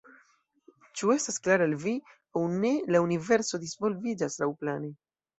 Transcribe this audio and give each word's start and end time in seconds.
Ĉu 0.99 1.09
estas 1.15 1.35
klare 1.47 1.65
al 1.67 1.75
vi, 1.83 1.91
aŭ 2.39 2.41
ne, 2.53 2.71
la 2.95 3.01
universo 3.07 3.59
disvolviĝas 3.65 4.39
laŭplane. 4.45 4.91